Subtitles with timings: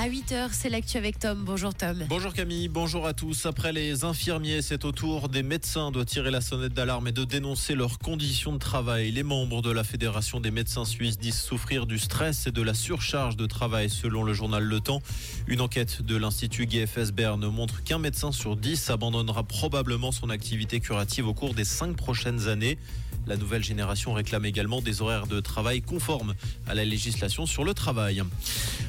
[0.00, 1.42] À 8h, c'est l'actu avec Tom.
[1.44, 2.04] Bonjour Tom.
[2.08, 3.46] Bonjour Camille, bonjour à tous.
[3.46, 7.24] Après les infirmiers, c'est au tour des médecins de tirer la sonnette d'alarme et de
[7.24, 9.10] dénoncer leurs conditions de travail.
[9.10, 12.74] Les membres de la Fédération des médecins suisses disent souffrir du stress et de la
[12.74, 15.02] surcharge de travail selon le journal Le Temps.
[15.48, 20.78] Une enquête de l'Institut GFS Berne montre qu'un médecin sur 10 abandonnera probablement son activité
[20.78, 22.78] curative au cours des cinq prochaines années.
[23.26, 26.34] La nouvelle génération réclame également des horaires de travail conformes
[26.66, 28.22] à la législation sur le travail.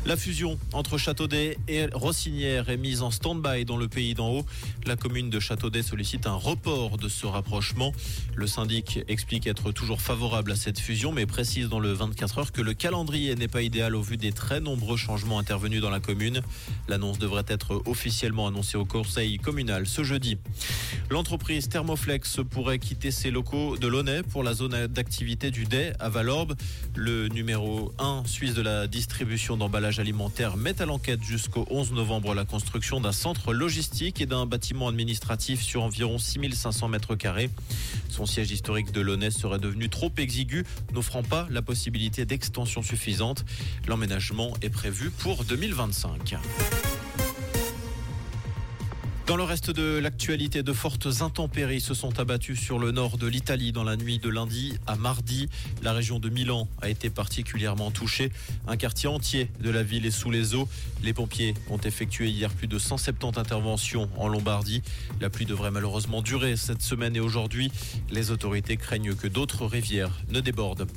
[0.06, 4.46] La fusion entre Châteaudet et Rossinière est mise en stand-by dans le pays d'en haut.
[4.86, 7.92] La commune de Châteaudet sollicite un report de ce rapprochement.
[8.36, 12.52] Le syndic explique être toujours favorable à cette fusion, mais précise dans le 24 heures
[12.54, 16.00] que le calendrier n'est pas idéal au vu des très nombreux changements intervenus dans la
[16.00, 16.42] commune.
[16.88, 20.38] L'annonce devrait être officiellement annoncée au conseil communal ce jeudi.
[21.10, 23.88] L'entreprise Thermoflex pourrait quitter ses locaux de
[24.24, 26.56] Pour la zone d'activité du DAY à Valorbe.
[26.96, 32.34] Le numéro 1 suisse de la distribution d'emballage alimentaire met à l'enquête jusqu'au 11 novembre
[32.34, 37.50] la construction d'un centre logistique et d'un bâtiment administratif sur environ 6500 mètres carrés.
[38.10, 43.46] Son siège historique de Launay serait devenu trop exigu, n'offrant pas la possibilité d'extension suffisante.
[43.88, 46.38] L'emménagement est prévu pour 2025.
[49.30, 53.28] Dans le reste de l'actualité, de fortes intempéries se sont abattues sur le nord de
[53.28, 55.48] l'Italie dans la nuit de lundi à mardi.
[55.84, 58.32] La région de Milan a été particulièrement touchée.
[58.68, 60.68] Un quartier entier de la ville est sous les eaux.
[61.04, 64.82] Les pompiers ont effectué hier plus de 170 interventions en Lombardie.
[65.22, 67.72] La pluie devrait malheureusement durer cette semaine et aujourd'hui.
[68.10, 70.88] Les autorités craignent que d'autres rivières ne débordent.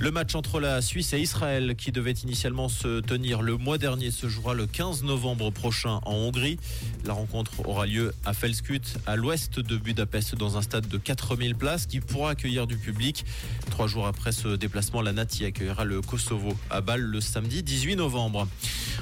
[0.00, 4.10] Le match entre la Suisse et Israël, qui devait initialement se tenir le mois dernier,
[4.10, 6.58] se jouera le 15 novembre prochain en Hongrie.
[7.04, 11.54] La rencontre aura lieu à Felskut, à l'ouest de Budapest, dans un stade de 4000
[11.54, 13.24] places qui pourra accueillir du public.
[13.70, 17.96] Trois jours après ce déplacement, la Nati accueillera le Kosovo à Bâle le samedi 18
[17.96, 18.48] novembre.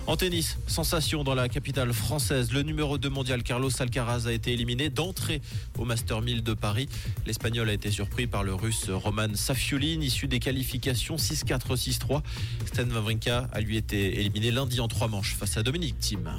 [0.06, 2.52] En tennis, sensation dans la capitale française.
[2.52, 5.40] Le numéro 2 mondial Carlos Alcaraz a été éliminé d'entrée
[5.78, 6.88] au Master 1000 de Paris.
[7.26, 12.22] L'Espagnol a été surpris par le Russe Roman Safiulin, issu des qualifications 6-4, 6-3.
[12.66, 16.30] Stan Wawrinka a lui été éliminé lundi en trois manches face à Dominique Thiem.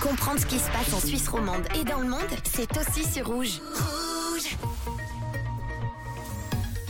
[0.00, 3.26] Comprendre ce qui se passe en Suisse romande et dans le monde, c'est aussi sur
[3.26, 3.60] Rouge.
[3.74, 4.56] Rouge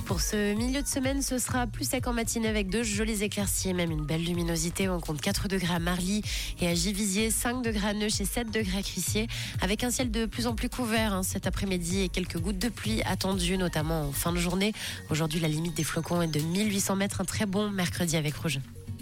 [0.07, 3.71] Pour ce milieu de semaine, ce sera plus sec en matinée avec de jolis éclaircies
[3.71, 4.89] et même une belle luminosité.
[4.89, 6.23] On compte 4 degrés à Marly
[6.61, 9.27] et à Givisier, 5 degrés à Neuch et 7 degrés à Crissier,
[9.61, 12.69] avec un ciel de plus en plus couvert hein, cet après-midi et quelques gouttes de
[12.69, 14.73] pluie attendues, notamment en fin de journée.
[15.11, 18.61] Aujourd'hui, la limite des flocons est de 1800 mètres, un très bon mercredi avec Rouge.